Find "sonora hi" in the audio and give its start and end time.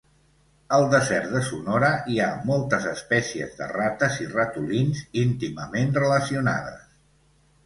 1.49-2.17